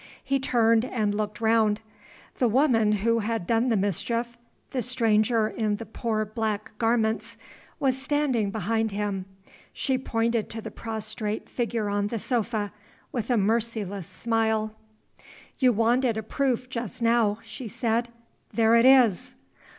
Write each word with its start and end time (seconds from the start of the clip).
He 0.23 0.39
turned 0.39 0.83
and 0.83 1.13
looked 1.13 1.39
round. 1.39 1.79
The 2.37 2.47
woman 2.47 2.91
who 2.91 3.19
had 3.19 3.45
done 3.45 3.69
the 3.69 3.77
mischief 3.77 4.35
the 4.71 4.81
stranger 4.81 5.47
in 5.47 5.75
the 5.75 5.85
poor 5.85 6.25
black 6.25 6.71
garments 6.79 7.37
was 7.79 7.99
standing 8.01 8.49
behind 8.49 8.91
him. 8.91 9.25
She 9.73 9.99
pointed 9.99 10.49
to 10.49 10.59
the 10.61 10.71
prostrate 10.71 11.47
figure 11.47 11.87
on 11.87 12.07
the 12.07 12.17
sofa, 12.17 12.71
with 13.11 13.29
a 13.29 13.37
merciless 13.37 14.07
smile. 14.07 14.73
"You 15.59 15.71
wanted 15.71 16.17
a 16.17 16.23
proof 16.23 16.67
just 16.67 17.03
now," 17.03 17.37
she 17.43 17.67
said. 17.67 18.09
"There 18.51 18.75
it 18.75 18.87
is!" 18.87 19.35